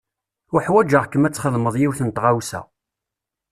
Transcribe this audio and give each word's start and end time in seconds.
Uḥwaǧeɣ-kem 0.55 1.25
ad 1.27 1.33
txedmeḍ 1.33 1.75
yiwet 1.81 2.01
n 2.03 2.09
tɣawsa. 2.09 2.61